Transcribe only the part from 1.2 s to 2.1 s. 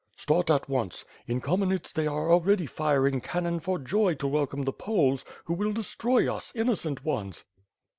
In Kamenets they